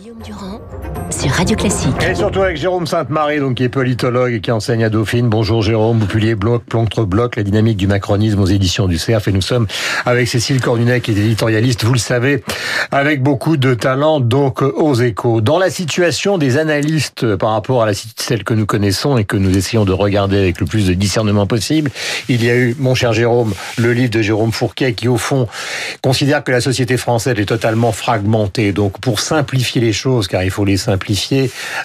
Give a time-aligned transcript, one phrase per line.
[0.00, 0.60] Guillaume Durand
[1.20, 1.92] sur Radio Classique.
[2.08, 5.28] Et surtout avec Jérôme Sainte-Marie, donc qui est politologue et qui enseigne à Dauphine.
[5.28, 9.28] Bonjour Jérôme, vous publiez Bloc contre Bloc, la dynamique du macronisme aux éditions du CERF.
[9.28, 9.66] Et nous sommes
[10.06, 12.42] avec Cécile Cornunet, qui est éditorialiste, vous le savez,
[12.90, 15.42] avec beaucoup de talent, donc aux échos.
[15.42, 19.36] Dans la situation des analystes par rapport à la celle que nous connaissons et que
[19.36, 21.90] nous essayons de regarder avec le plus de discernement possible,
[22.30, 25.48] il y a eu, mon cher Jérôme, le livre de Jérôme Fourquet qui, au fond,
[26.02, 28.72] considère que la société française est totalement fragmentée.
[28.72, 31.09] Donc, pour simplifier les choses, car il faut les simplifier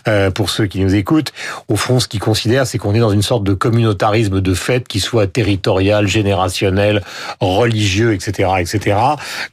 [0.07, 1.33] euh, pour ceux qui nous écoutent.
[1.67, 4.87] Au fond, ce qu'ils considèrent, c'est qu'on est dans une sorte de communautarisme de fait
[4.87, 7.03] qui soit territorial, générationnel,
[7.39, 8.97] religieux, etc., etc.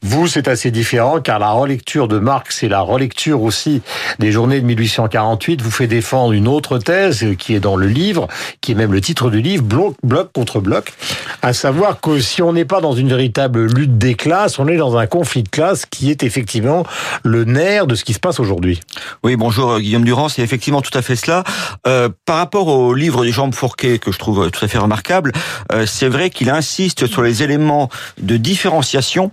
[0.02, 3.82] Vous, c'est assez différent, car la relecture de Marx et la relecture aussi
[4.18, 8.28] des journées de 1848 vous fait défendre une autre thèse qui est dans le livre,
[8.60, 10.92] qui est même le titre du livre, bloc, bloc contre bloc,
[11.42, 14.76] à savoir que si on n'est pas dans une véritable lutte des classes, on est
[14.76, 16.84] dans un conflit de classes qui est effectivement
[17.22, 18.80] le nerf de ce qui se passe aujourd'hui.
[19.22, 21.44] Oui, bonjour Guillaume Durand, c'est effectivement tout à fait cela.
[21.86, 25.32] Euh, par rapport au livre de Jean Fourquet, que je trouve tout à fait remarquable,
[25.72, 27.88] euh, c'est vrai qu'il insiste sur les éléments
[28.20, 29.30] de différenciation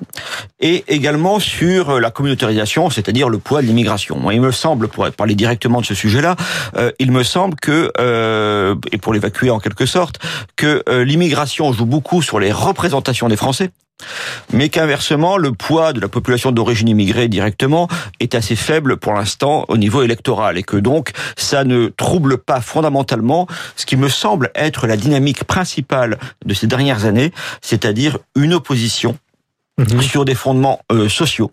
[0.59, 4.29] et également sur la communautarisation, c'est-à-dire le poids de l'immigration.
[4.31, 6.35] Il me semble, pour parler directement de ce sujet-là,
[6.75, 10.19] euh, il me semble que, euh, et pour l'évacuer en quelque sorte,
[10.55, 13.71] que euh, l'immigration joue beaucoup sur les représentations des Français
[14.53, 17.87] mais qu'inversement, le poids de la population d'origine immigrée directement
[18.19, 22.61] est assez faible pour l'instant au niveau électoral et que donc ça ne trouble pas
[22.61, 28.53] fondamentalement ce qui me semble être la dynamique principale de ces dernières années, c'est-à-dire une
[28.53, 29.17] opposition
[29.77, 30.01] mhm.
[30.01, 31.51] sur des fondements euh, sociaux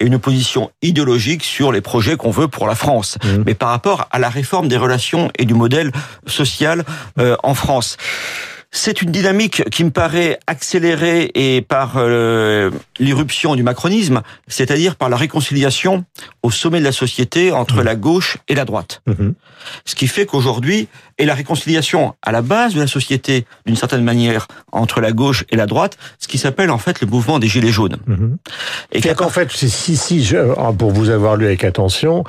[0.00, 3.44] et une opposition idéologique sur les projets qu'on veut pour la France, mhm.
[3.46, 5.92] mais par rapport à la réforme des relations et du modèle
[6.26, 6.84] social
[7.18, 7.96] euh, en France.
[8.70, 15.08] C'est une dynamique qui me paraît accélérée et par euh, l'irruption du macronisme, c'est-à-dire par
[15.08, 16.04] la réconciliation
[16.48, 17.82] au sommet de la société entre mmh.
[17.82, 19.02] la gauche et la droite.
[19.06, 19.32] Mmh.
[19.84, 24.02] Ce qui fait qu'aujourd'hui, et la réconciliation à la base de la société, d'une certaine
[24.02, 27.48] manière, entre la gauche et la droite, ce qui s'appelle en fait le mouvement des
[27.48, 27.98] Gilets jaunes.
[28.06, 28.36] Mmh.
[28.92, 30.38] Et qu'en fait, si, si, je,
[30.72, 32.24] pour vous avoir lu avec attention,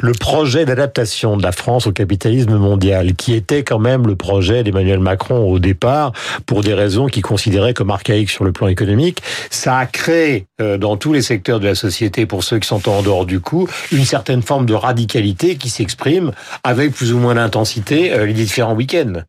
[0.00, 4.64] le projet d'adaptation de la France au capitalisme mondial, qui était quand même le projet
[4.64, 6.12] d'Emmanuel Macron au départ,
[6.46, 10.76] pour des raisons qu'il considérait comme archaïques sur le plan économique, ça a créé euh,
[10.76, 13.59] dans tous les secteurs de la société, pour ceux qui sont en dehors du coup,
[13.92, 16.32] une certaine forme de radicalité qui s'exprime
[16.64, 19.22] avec plus ou moins d'intensité euh, les différents week-ends.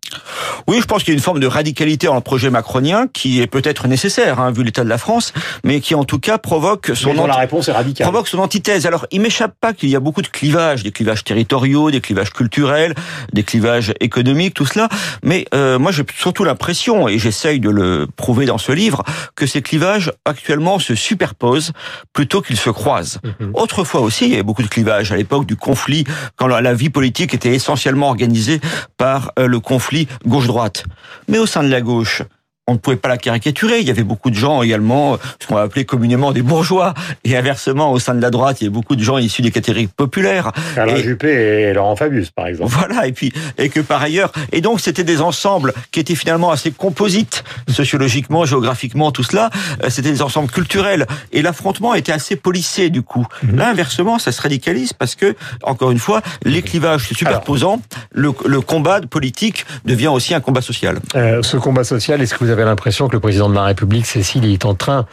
[0.67, 3.41] Oui, je pense qu'il y a une forme de radicalité dans le projet macronien qui
[3.41, 5.33] est peut-être nécessaire, hein, vu l'état de la France,
[5.63, 7.13] mais qui en tout cas provoque son...
[7.13, 8.05] la réponse est radicale.
[8.05, 8.85] Provoque son antithèse.
[8.85, 12.31] Alors, il m'échappe pas qu'il y a beaucoup de clivages, des clivages territoriaux, des clivages
[12.31, 12.93] culturels,
[13.33, 14.89] des clivages économiques, tout cela.
[15.23, 19.03] Mais euh, moi, j'ai surtout l'impression, et j'essaye de le prouver dans ce livre,
[19.35, 21.71] que ces clivages actuellement se superposent
[22.13, 23.19] plutôt qu'ils se croisent.
[23.23, 23.51] Mhm.
[23.53, 26.03] Autrefois aussi, il y avait beaucoup de clivages à l'époque du conflit,
[26.35, 28.59] quand la vie politique était essentiellement organisée
[28.97, 30.83] par euh, le conflit gauche-droite.
[31.27, 32.23] Mais au sein de la gauche,
[32.67, 33.79] on ne pouvait pas la caricaturer.
[33.79, 36.93] Il y avait beaucoup de gens également, ce qu'on va appeler communément des bourgeois.
[37.23, 39.51] Et inversement, au sein de la droite, il y avait beaucoup de gens issus des
[39.51, 40.51] catégories populaires.
[40.77, 42.71] Alain et, Juppé et Laurent Fabius, par exemple.
[42.71, 46.51] Voilà, et puis, et que par ailleurs, et donc c'était des ensembles qui étaient finalement
[46.51, 49.49] assez composites, sociologiquement, géographiquement, tout cela.
[49.83, 51.07] Euh, c'était des ensembles culturels.
[51.31, 53.25] Et l'affrontement était assez polissé, du coup.
[53.53, 58.31] Là, inversement, ça se radicalise parce que, encore une fois, les clivages se superposant, le,
[58.45, 60.99] le, combat politique devient aussi un combat social.
[61.15, 64.05] Euh, ce combat social, est-ce que vous avez l'impression que le président de la République,
[64.05, 65.05] Cécile, est en train,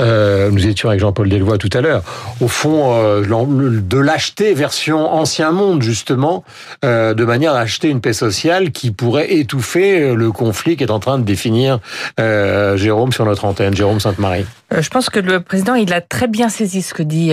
[0.00, 2.02] euh, nous étions avec Jean-Paul Delvoye tout à l'heure,
[2.40, 6.44] au fond, euh, de l'acheter version ancien monde, justement,
[6.84, 10.90] euh, de manière à acheter une paix sociale qui pourrait étouffer le conflit qui est
[10.90, 11.80] en train de définir
[12.18, 14.46] Jérôme sur notre antenne, Jérôme Sainte-Marie.
[14.76, 17.30] Je pense que le président, il a très bien saisi ce que dit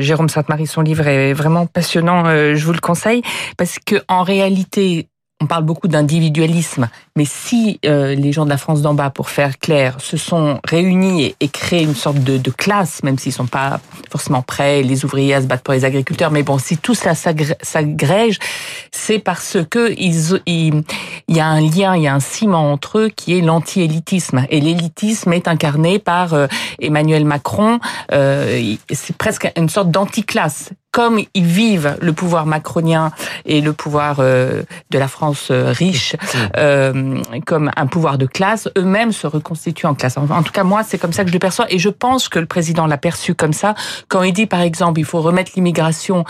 [0.00, 0.66] Jérôme Sainte-Marie.
[0.66, 2.24] Son livre est vraiment passionnant.
[2.24, 3.22] je vous le conseille
[3.56, 5.08] parce que en réalité,
[5.44, 9.28] on parle beaucoup d'individualisme, mais si euh, les gens de la France d'en bas, pour
[9.28, 13.78] faire clair, se sont réunis et, créé une sorte de, classe, même s'ils sont pas
[14.10, 17.14] forcément prêts, les ouvriers à se battre pour les agriculteurs, mais bon, si tout ça
[17.14, 18.38] s'agrège,
[18.90, 20.82] c'est parce que il,
[21.28, 24.46] y a un lien, il y a un ciment entre eux qui est l'anti-élitisme.
[24.48, 26.46] Et l'élitisme est incarné par euh,
[26.80, 27.80] Emmanuel Macron.
[28.12, 33.10] Euh, c'est presque une sorte d'anti-classe comme ils vivent le pouvoir macronien
[33.46, 36.14] et le pouvoir euh, de la France euh, riche
[36.56, 40.16] euh, comme un pouvoir de classe, eux-mêmes se reconstituent en classe.
[40.16, 42.38] En tout cas, moi, c'est comme ça que je le perçois, et je pense que
[42.38, 43.74] le président l'a perçu comme ça
[44.06, 46.24] quand il dit, par exemple, il faut remettre l'immigration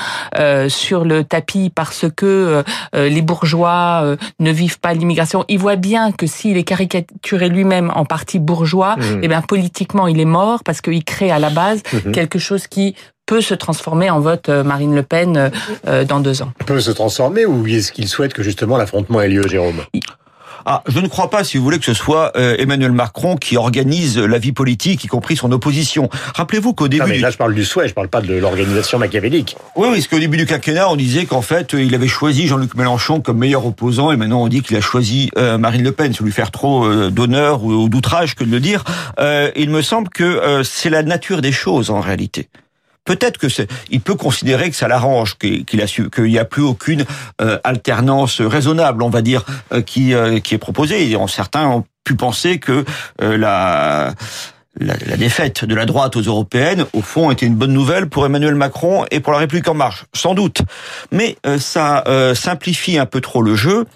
[0.68, 2.64] sur le tapis parce que
[2.94, 5.44] les bourgeois ne vivent pas l'immigration.
[5.48, 9.20] Il voit bien que s'il est caricaturé lui-même en partie bourgeois, mmh.
[9.22, 12.12] eh bien politiquement, il est mort parce qu'il crée à la base mmh.
[12.12, 12.94] quelque chose qui
[13.26, 15.50] peut se transformer en vote Marine Le Pen
[16.08, 16.52] dans deux ans.
[16.66, 19.82] Peut se transformer ou est-ce qu'il souhaite que justement l'affrontement ait lieu, Jérôme?
[20.66, 23.58] Ah, je ne crois pas, si vous voulez, que ce soit euh, Emmanuel Macron qui
[23.58, 26.08] organise la vie politique, y compris son opposition.
[26.34, 27.02] Rappelez-vous qu'au début...
[27.02, 29.56] Non, mais là, je parle du souhait, je parle pas de l'organisation machiavélique.
[29.76, 32.74] Oui, oui, parce qu'au début du quinquennat, on disait qu'en fait, il avait choisi Jean-Luc
[32.76, 36.14] Mélenchon comme meilleur opposant, et maintenant on dit qu'il a choisi euh, Marine Le Pen,
[36.14, 38.84] sans lui faire trop euh, d'honneur ou, d'outrage que de le dire.
[39.18, 42.48] il me semble que c'est la nature des choses, en réalité
[43.04, 43.46] peut-être que
[43.90, 47.04] il peut considérer que ça l'arrange, qu'il a qu'il n'y a plus aucune
[47.40, 51.16] euh, alternance raisonnable, on va dire, euh, qui euh, qui est proposée.
[51.28, 52.84] Certains ont pu penser que
[53.18, 54.14] la,
[55.16, 59.06] défaite de la droite aux européennes, au fond, était une bonne nouvelle pour Emmanuel Macron
[59.10, 60.60] et pour la République en marche, sans doute.
[61.12, 62.04] Mais ça
[62.34, 63.86] simplifie un peu trop le jeu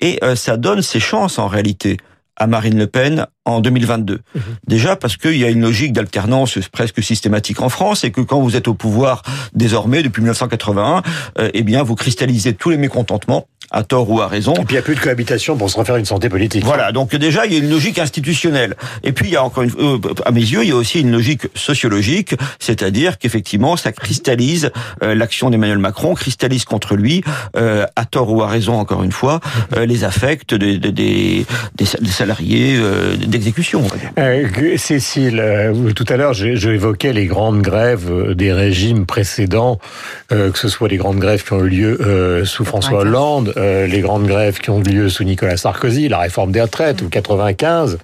[0.00, 1.96] et ça donne ses chances en réalité
[2.36, 4.20] à Marine Le Pen en 2022.
[4.34, 4.42] Mhm.
[4.66, 8.40] Déjà parce qu'il y a une logique d'alternance presque systématique en France et que quand
[8.40, 9.22] vous êtes au pouvoir
[9.54, 11.02] désormais depuis 1981,
[11.38, 14.54] euh, eh bien vous cristallisez tous les mécontentements à tort ou à raison.
[14.54, 16.64] Et puis il n'y a plus de cohabitation pour se refaire une santé politique.
[16.64, 18.76] Voilà, donc déjà il y a une logique institutionnelle.
[19.02, 21.00] Et puis il y a encore une, euh, à mes yeux, il y a aussi
[21.00, 24.70] une logique sociologique, c'est-à-dire qu'effectivement ça cristallise
[25.02, 27.24] euh, l'action d'Emmanuel Macron, cristallise contre lui,
[27.56, 29.40] euh, à tort ou à raison encore une fois,
[29.76, 31.46] les affects des, des, des,
[31.76, 32.80] des salariés
[33.26, 33.82] d'exécution.
[34.76, 35.42] Cécile,
[35.94, 39.78] tout à l'heure je, évoquais les grandes grèves des régimes précédents,
[40.30, 44.00] que ce soit les grandes grèves qui ont eu lieu sous François Hollande, euh, les
[44.00, 47.98] grandes grèves qui ont eu lieu sous Nicolas Sarkozy, la réforme des retraites ou 95,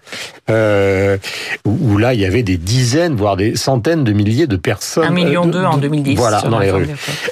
[0.51, 1.17] euh,
[1.65, 5.05] où, là il y avait des dizaines, voire des centaines de milliers de personnes.
[5.05, 6.17] Un million deux en 2010.
[6.17, 6.89] Voilà, dans les rues.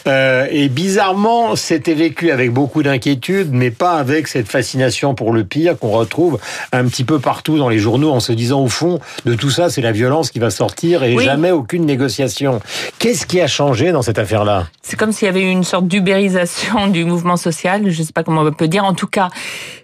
[0.06, 5.44] Euh, et bizarrement, c'était vécu avec beaucoup d'inquiétude, mais pas avec cette fascination pour le
[5.44, 6.38] pire qu'on retrouve
[6.78, 9.70] un petit peu partout dans les journaux, en se disant au fond de tout ça,
[9.70, 12.60] c'est la violence qui va sortir et jamais aucune négociation.
[12.98, 14.66] Qu'est-ce qui a changé dans cette affaire-là?
[14.82, 18.12] C'est comme s'il y avait eu une sorte d'ubérisation du mouvement social je ne sais
[18.12, 18.84] pas comment on peut dire.
[18.84, 19.28] En tout cas,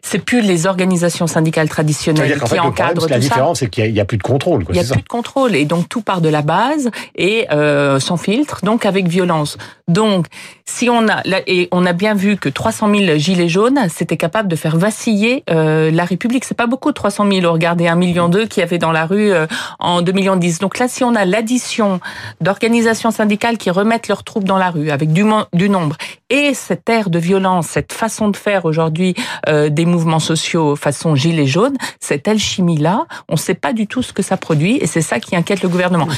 [0.03, 3.09] c'est plus les organisations syndicales traditionnelles qui encadrent tout ça.
[3.09, 4.65] La différence, c'est qu'il n'y a, plus de contrôle.
[4.69, 8.01] il n'y a plus de contrôle et donc tout part de la base et euh,
[8.01, 9.59] sans filtre, donc avec violence.
[9.87, 10.27] Donc,
[10.67, 14.49] si on a et on a bien vu que 300 000 gilets jaunes, c'était capable
[14.49, 16.45] de faire vaciller euh, la République.
[16.45, 17.53] C'est pas beaucoup 300 000.
[17.53, 19.47] Regardez un million deux qui avait dans la rue euh,
[19.79, 20.61] en 2010.
[20.61, 22.01] Donc là, si on a l'addition
[22.41, 25.97] d'organisations syndicales qui remettent leurs troupes dans la rue avec du, du nombre.
[26.31, 29.15] Et cette ère de violence, cette façon de faire aujourd'hui
[29.49, 34.03] euh, des mouvements sociaux façon gilet jaune, cette alchimie-là, on ne sait pas du tout
[34.03, 36.09] ce que ça produit et c'est ça qui inquiète le gouvernement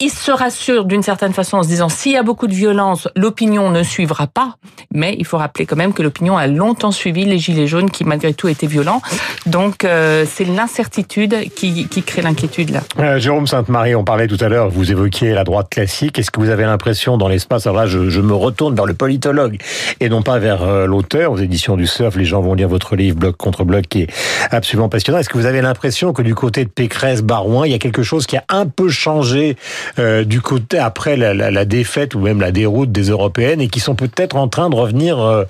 [0.00, 3.06] il se rassure d'une certaine façon en se disant s'il y a beaucoup de violence,
[3.14, 4.56] l'opinion ne suivra pas.
[4.92, 8.02] Mais il faut rappeler quand même que l'opinion a longtemps suivi les gilets jaunes qui
[8.02, 9.00] malgré tout étaient violents.
[9.46, 12.80] Donc euh, c'est l'incertitude qui, qui, crée l'inquiétude là.
[12.98, 16.18] Euh, Jérôme Sainte-Marie, on parlait tout à l'heure, vous évoquiez la droite classique.
[16.18, 18.94] Est-ce que vous avez l'impression dans l'espace, alors là je, je, me retourne vers le
[18.94, 19.58] politologue
[20.00, 22.96] et non pas vers euh, l'auteur, aux éditions du Surf, les gens vont lire votre
[22.96, 24.08] livre Bloc contre Bloc qui est
[24.50, 25.20] absolument passionnant.
[25.20, 28.02] Est-ce que vous avez l'impression que du côté de Pécresse, Barouin, il y a quelque
[28.02, 29.56] chose qui a un peu changé
[29.98, 33.68] euh, du côté après la, la, la, défaite ou même la déroute des européennes et
[33.68, 35.44] qui sont peut-être en train de revenir euh,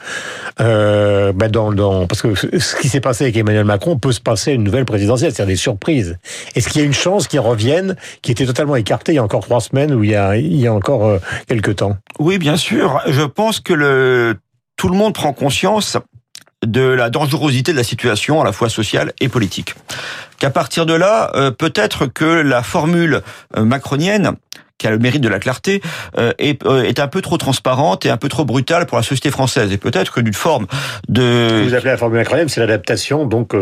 [0.60, 4.20] euh, bah dans, dans parce que ce qui s'est passé avec Emmanuel Macron peut se
[4.20, 6.18] passer à une nouvelle présidentielle, c'est-à-dire des surprises.
[6.54, 9.24] Est-ce qu'il y a une chance qu'ils reviennent, qui était totalement écarté il y a
[9.24, 11.96] encore trois semaines ou il y a, il y a encore euh, quelques temps?
[12.18, 13.00] Oui, bien sûr.
[13.06, 14.36] Je pense que le
[14.76, 15.96] tout le monde prend conscience
[16.66, 19.74] de la dangerosité de la situation à la fois sociale et politique.
[20.38, 23.22] Qu'à partir de là, euh, peut-être que la formule
[23.56, 24.32] euh, macronienne
[24.76, 25.80] qui a le mérite de la clarté,
[26.18, 29.30] euh, est, est, un peu trop transparente et un peu trop brutale pour la société
[29.30, 29.72] française.
[29.72, 30.66] Et peut-être que d'une forme
[31.08, 31.46] de...
[31.48, 33.54] Ce que vous appelez la formule macronienne, c'est l'adaptation donc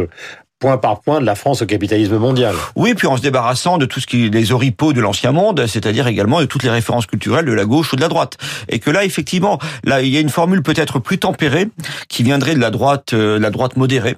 [0.62, 2.54] point par point de la France au capitalisme mondial.
[2.76, 6.06] Oui, puis en se débarrassant de tout ce qui les oripeaux de l'ancien monde, c'est-à-dire
[6.06, 8.38] également de toutes les références culturelles de la gauche ou de la droite.
[8.68, 11.68] Et que là, effectivement, là, il y a une formule peut-être plus tempérée
[12.08, 14.16] qui viendrait de la droite, euh, la droite modérée,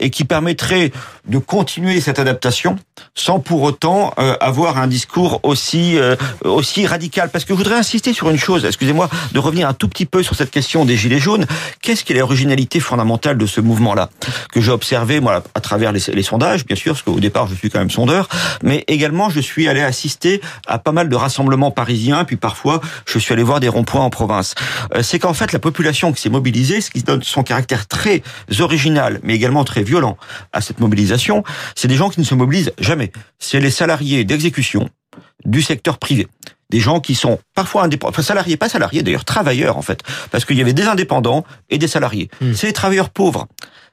[0.00, 0.90] et qui permettrait
[1.28, 2.76] de continuer cette adaptation
[3.14, 7.28] sans pour autant euh, avoir un discours aussi euh, aussi radical.
[7.30, 8.64] Parce que je voudrais insister sur une chose.
[8.64, 11.46] Excusez-moi de revenir un tout petit peu sur cette question des gilets jaunes.
[11.82, 14.10] Qu'est-ce qui est l'originalité fondamentale de ce mouvement-là
[14.52, 17.56] que j'ai observé moi à travers travers les, sondages, bien sûr, parce qu'au départ, je
[17.56, 18.28] suis quand même sondeur,
[18.62, 23.18] mais également, je suis allé assister à pas mal de rassemblements parisiens, puis parfois, je
[23.18, 24.54] suis allé voir des ronds-points en province.
[24.94, 28.22] Euh, c'est qu'en fait, la population qui s'est mobilisée, ce qui donne son caractère très
[28.60, 30.16] original, mais également très violent
[30.52, 33.12] à cette mobilisation, c'est des gens qui ne se mobilisent jamais.
[33.38, 34.88] C'est les salariés d'exécution
[35.44, 36.26] du secteur privé
[36.70, 40.00] des gens qui sont parfois indépendants, enfin salariés, pas salariés d'ailleurs, travailleurs en fait,
[40.32, 42.30] parce qu'il y avait des indépendants et des salariés.
[42.40, 42.52] Hmm.
[42.54, 43.46] C'est les travailleurs pauvres,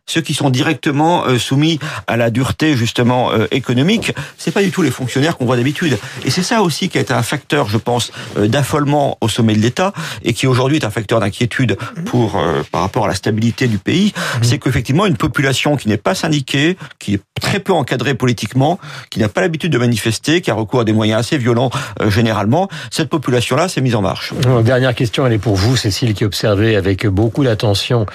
[0.07, 4.71] ceux qui sont directement euh, soumis à la dureté justement euh, économique, c'est pas du
[4.71, 5.97] tout les fonctionnaires qu'on voit d'habitude.
[6.25, 9.59] Et c'est ça aussi qui été un facteur, je pense, euh, d'affolement au sommet de
[9.59, 9.93] l'État
[10.23, 12.41] et qui aujourd'hui est un facteur d'inquiétude pour
[12.71, 14.13] par rapport à la stabilité du pays.
[14.41, 18.79] C'est qu'effectivement une population qui n'est pas syndiquée, qui est très peu encadrée politiquement,
[19.09, 21.69] qui n'a pas l'habitude de manifester, qui a recours à des moyens assez violents
[22.07, 24.33] généralement, cette population-là s'est mise en marche.
[24.63, 28.05] Dernière question, elle est pour vous, Cécile, qui observez avec beaucoup d'attention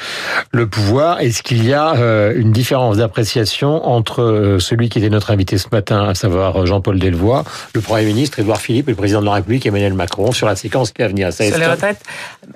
[0.53, 1.21] le pouvoir.
[1.21, 5.59] Est-ce qu'il y a euh, une différence d'appréciation entre euh, celui qui était notre invité
[5.59, 9.21] ce matin, à savoir euh, Jean-Paul Delvoye, le Premier ministre Édouard Philippe et le Président
[9.21, 11.33] de la République Emmanuel Macron sur la séquence qui va venir.
[11.33, 12.03] Ça sur les retraites,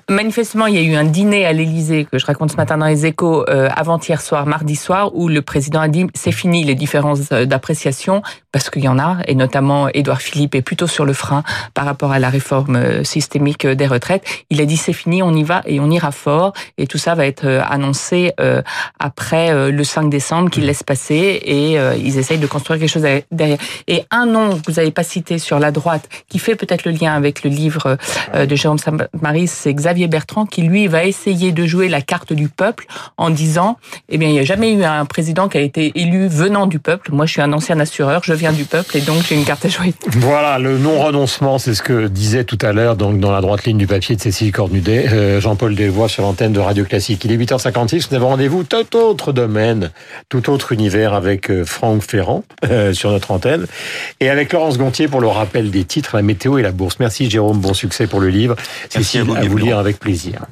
[0.09, 2.87] manifestement, il y a eu un dîner à l'Élysée que je raconte ce matin dans
[2.87, 7.29] les Échos avant-hier soir, mardi soir, où le président a dit c'est fini les différences
[7.29, 8.21] d'appréciation
[8.51, 11.43] parce qu'il y en a, et notamment Édouard Philippe est plutôt sur le frein
[11.73, 14.23] par rapport à la réforme systémique des retraites.
[14.49, 17.15] Il a dit c'est fini, on y va et on ira fort, et tout ça
[17.15, 18.33] va être annoncé
[18.99, 22.89] après euh, le 5 décembre qu'ils laissent passer et euh, ils essayent de construire quelque
[22.89, 23.57] chose derrière.
[23.87, 26.91] Et un nom que vous n'avez pas cité sur la droite, qui fait peut-être le
[26.91, 27.97] lien avec le livre
[28.33, 28.77] euh, de Jérôme
[29.21, 32.85] Maris, c'est Xavier Bertrand, qui lui va essayer de jouer la carte du peuple
[33.17, 33.77] en disant,
[34.09, 36.79] eh bien, il n'y a jamais eu un président qui a été élu venant du
[36.79, 37.11] peuple.
[37.11, 39.69] Moi, je suis un ancien assureur, viens du peuple et donc j'ai une carte à
[39.69, 39.93] jouer.
[40.07, 43.77] Voilà, le non-renoncement, c'est ce que disait tout à l'heure, donc dans la droite ligne
[43.77, 47.23] du papier de Cécile Cornudet, Jean-Paul Desvoix sur l'antenne de Radio Classique.
[47.25, 49.91] Il est 8h56, nous avons rendez-vous Toto autre domaine,
[50.29, 53.67] tout autre univers avec euh, Franck Ferrand euh, sur notre antenne
[54.19, 56.97] et avec Laurence Gontier pour le rappel des titres, la météo et la bourse.
[56.99, 58.55] Merci Jérôme, bon succès pour le livre.
[58.95, 60.45] Merci à vous, à vous lire avec plaisir.